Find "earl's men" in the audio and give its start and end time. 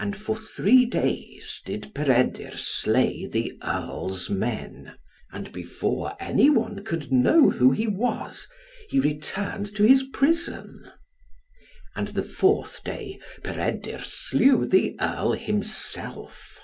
3.62-4.96